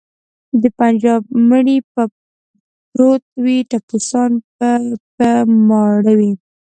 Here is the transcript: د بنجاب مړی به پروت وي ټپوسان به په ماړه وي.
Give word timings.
د 0.61 0.63
بنجاب 0.77 1.23
مړی 1.49 1.77
به 1.91 2.03
پروت 2.91 3.23
وي 3.43 3.57
ټپوسان 3.69 4.31
به 4.57 4.69
په 5.15 5.29
ماړه 5.67 6.13
وي. 6.19 6.31